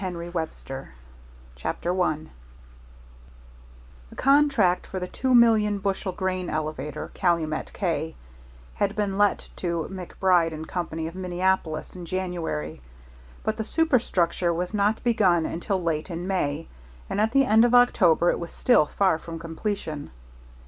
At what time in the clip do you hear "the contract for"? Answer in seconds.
4.09-4.99